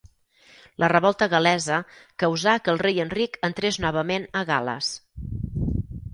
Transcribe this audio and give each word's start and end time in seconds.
La 0.83 0.87
revolta 0.93 1.27
gal·lesa 1.33 1.77
causà 2.23 2.57
que 2.65 2.73
el 2.75 2.81
rei 2.85 2.99
Enric 3.05 3.39
entrés 3.51 3.79
novament 3.87 4.27
a 4.43 4.45
Gal·les. 4.51 4.91